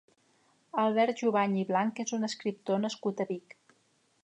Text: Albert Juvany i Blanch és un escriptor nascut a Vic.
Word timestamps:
Albert 0.83 1.21
Juvany 1.25 1.53
i 1.65 1.67
Blanch 1.73 2.03
és 2.05 2.15
un 2.19 2.29
escriptor 2.31 2.83
nascut 2.87 3.25
a 3.27 3.31
Vic. 3.35 3.57